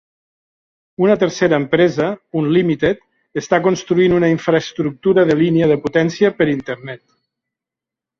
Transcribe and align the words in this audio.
Una 1.07 1.15
tercera 1.23 1.57
empresa, 1.63 2.07
Unlimited, 2.41 3.03
està 3.41 3.59
construint 3.67 4.15
una 4.21 4.31
infraestructura 4.35 5.27
de 5.33 5.37
línia 5.43 5.69
de 5.73 5.77
potència 5.85 6.33
per 6.41 6.49
internet. 6.55 7.03